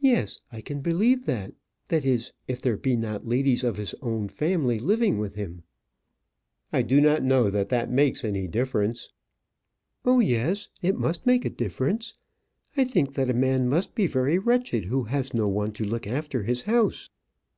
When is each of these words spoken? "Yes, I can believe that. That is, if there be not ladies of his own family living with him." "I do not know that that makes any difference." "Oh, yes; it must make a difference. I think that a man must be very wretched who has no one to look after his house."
"Yes, 0.00 0.40
I 0.50 0.62
can 0.62 0.80
believe 0.80 1.26
that. 1.26 1.52
That 1.88 2.06
is, 2.06 2.32
if 2.48 2.62
there 2.62 2.78
be 2.78 2.96
not 2.96 3.26
ladies 3.28 3.62
of 3.62 3.76
his 3.76 3.92
own 4.00 4.28
family 4.30 4.78
living 4.78 5.18
with 5.18 5.34
him." 5.34 5.64
"I 6.72 6.80
do 6.80 6.98
not 6.98 7.22
know 7.22 7.50
that 7.50 7.68
that 7.68 7.90
makes 7.90 8.24
any 8.24 8.48
difference." 8.48 9.10
"Oh, 10.02 10.18
yes; 10.20 10.70
it 10.80 10.96
must 10.96 11.26
make 11.26 11.44
a 11.44 11.50
difference. 11.50 12.14
I 12.74 12.84
think 12.84 13.12
that 13.16 13.28
a 13.28 13.34
man 13.34 13.68
must 13.68 13.94
be 13.94 14.06
very 14.06 14.38
wretched 14.38 14.86
who 14.86 15.02
has 15.02 15.34
no 15.34 15.46
one 15.46 15.72
to 15.72 15.84
look 15.84 16.06
after 16.06 16.44
his 16.44 16.62
house." 16.62 17.10